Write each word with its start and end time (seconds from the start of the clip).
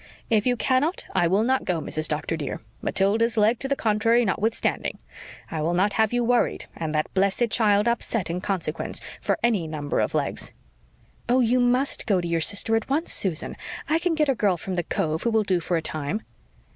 "If 0.31 0.47
you 0.47 0.55
cannot 0.57 1.05
I 1.13 1.27
will 1.27 1.43
not 1.43 1.63
go, 1.63 1.79
Mrs. 1.79 2.07
Doctor, 2.07 2.35
dear, 2.35 2.59
Matilda's 2.81 3.37
leg 3.37 3.59
to 3.59 3.67
the 3.67 3.75
contrary 3.75 4.25
notwithstanding. 4.25 4.97
I 5.51 5.61
will 5.61 5.75
not 5.75 5.93
have 5.93 6.11
you 6.11 6.23
worried, 6.23 6.65
and 6.75 6.95
that 6.95 7.13
blessed 7.13 7.51
child 7.51 7.87
upset 7.87 8.27
in 8.27 8.41
consequence, 8.41 8.99
for 9.21 9.37
any 9.43 9.67
number 9.67 9.99
of 9.99 10.15
legs." 10.15 10.53
"Oh, 11.29 11.39
you 11.41 11.59
must 11.59 12.07
go 12.07 12.19
to 12.19 12.27
your 12.27 12.41
sister 12.41 12.75
at 12.75 12.89
once, 12.89 13.13
Susan. 13.13 13.55
I 13.87 13.99
can 13.99 14.15
get 14.15 14.27
a 14.27 14.33
girl 14.33 14.57
from 14.57 14.73
the 14.73 14.83
cove, 14.83 15.21
who 15.21 15.29
will 15.29 15.43
do 15.43 15.59
for 15.59 15.77
a 15.77 15.83
time." 15.83 16.23